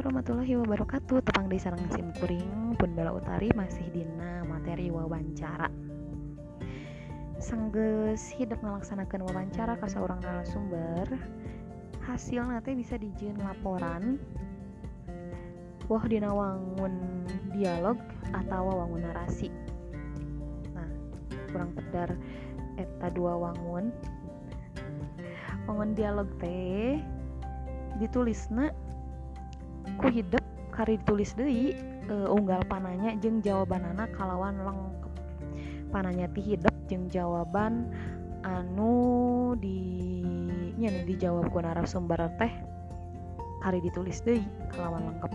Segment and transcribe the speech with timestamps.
[0.00, 1.20] warahmatullahi wabarakatuh.
[1.20, 5.68] Tepang di sarang sim kuring pun bela utari masih dina materi wawancara.
[7.36, 11.04] Sanggeus hidup melaksanakan wawancara ke seorang narasumber
[12.00, 14.16] Hasil nanti bisa dijin laporan.
[15.84, 18.00] Wah dina wangun dialog
[18.32, 19.52] atau wangun narasi.
[20.72, 20.88] Nah
[21.52, 22.16] kurang pedar
[22.80, 23.92] eta dua wangun.
[25.68, 26.96] Wangun dialog teh
[28.00, 28.72] ditulisna
[29.98, 31.74] ku hidup kari ditulis deui
[32.10, 35.12] uh, unggal pananya jeng jawabanana kalawan lengkap
[35.90, 37.90] pananya ti hidup jeng jawaban
[38.46, 39.80] anu di
[40.80, 42.52] nya dijawab ku narasumber teh
[43.60, 44.40] kari ditulis deui
[44.72, 45.32] kalawan lengkap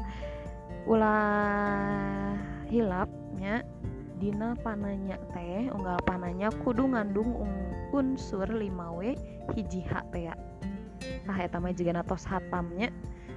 [0.90, 2.34] ulah
[2.70, 3.62] hilapnya
[4.18, 7.46] dina pananya teh unggal pananya kudu ngandung
[7.94, 9.14] unsur 5W
[9.54, 10.32] hiji H teh
[11.26, 12.90] nah eta mah juga natos hatamnya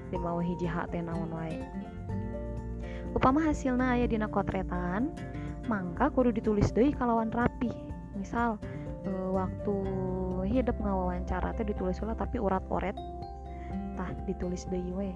[0.08, 1.28] di mau hiji hak teh naon
[3.16, 5.12] upama hasilna aya dina kotretan
[5.68, 7.72] mangka kudu ditulis deui kalawan rapi
[8.16, 8.60] misal
[9.04, 9.76] e, waktu
[10.48, 12.96] hidup ngawawancara teh ditulis ulah tapi urat oret
[13.96, 15.10] tah ditulis deui we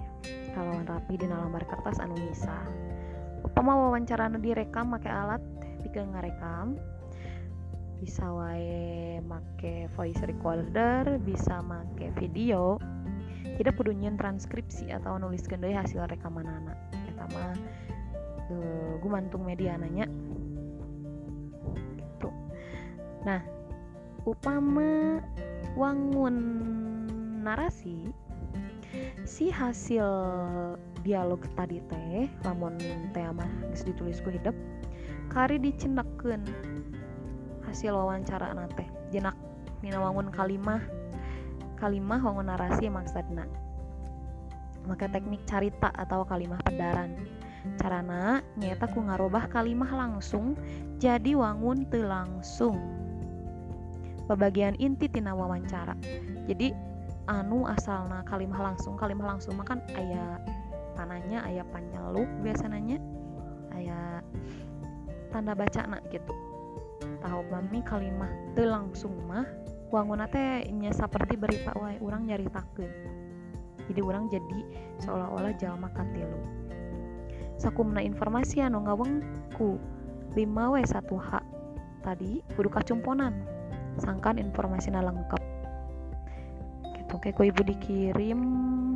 [0.53, 2.57] kalawan rapi dina lambar kertas anu misa
[3.45, 5.41] upama wawancara direkam make alat
[5.85, 6.77] pikeun ngarekam
[8.03, 12.83] bisa wae make voice recorder bisa make video
[13.63, 16.75] tidak kudu transkripsi atau nuliskan dari hasil rekaman anak.
[17.07, 17.55] Eta mah
[18.51, 18.55] e,
[18.99, 20.11] gumantung media nanya
[21.95, 22.35] gitu.
[23.23, 23.39] Nah
[24.27, 25.23] upama
[25.79, 26.37] wangun
[27.47, 28.11] narasi
[29.23, 30.07] si hasil
[31.07, 32.75] dialog tadi teh lamun
[33.15, 34.55] teh mah geus ditulis ku hidup
[35.31, 36.43] kari dicendekeun
[37.63, 39.39] hasil wawancara nate jenak
[39.87, 40.83] mina wangun kalimah
[41.83, 43.51] kalimah wangun narasi maksudna
[44.87, 47.19] maka teknik carita atau kalimah pedaran
[47.79, 50.59] carana nyata ku ngarobah kalimah langsung
[50.99, 52.79] jadi wangun te langsung.
[54.31, 55.99] Pembagian inti tina wawancara.
[56.47, 56.71] Jadi
[57.27, 60.39] anu asalna kalimah langsung kalimah langsung makan ayah
[60.95, 62.99] tanahnya ayah panyaluk biasanya
[63.79, 64.23] ayah
[65.31, 66.35] tanda baca nak gitu.
[67.23, 69.47] Tahu mami kalimah te langsung mah
[69.93, 72.89] wangun teh nya seperti beri pak wae orang nyari takut
[73.93, 74.61] jadi orang jadi
[75.05, 76.41] seolah-olah jalma katilu
[77.61, 79.77] sakumna informasi anu ngawengku
[80.33, 81.31] 5 w 1 h
[82.01, 83.37] tadi kudu kacumponan
[84.01, 85.43] sangkan informasi lengkap
[86.97, 88.41] gitu kayak ku ibu dikirim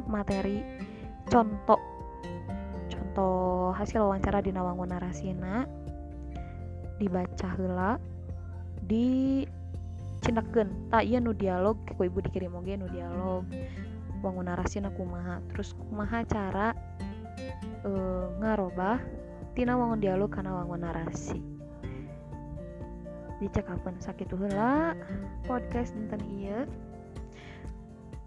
[0.08, 0.64] materi.
[1.28, 1.80] Contoh
[2.86, 5.66] contoh hasil wawancara di nawangun narasina
[6.96, 8.00] dibaca hela
[8.80, 9.42] di
[10.26, 13.46] cindaken tak iya nu dialog ku ibu dikirim oge nu dialog.
[14.20, 15.38] Wangun narasi na kumaha.
[15.54, 16.74] Terus kumaha cara
[17.86, 17.90] e,
[18.42, 18.98] ngarobah
[19.54, 21.38] tina wangun dialog karena wangun narasi.
[23.38, 24.96] Dicekapan sakit heula
[25.44, 26.64] podcast dinten iya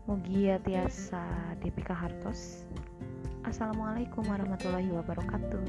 [0.10, 1.22] mugia tiasa
[1.62, 2.66] Depika Hartos
[3.46, 5.62] Assalamualaikum warahmatullahi wabarakatuh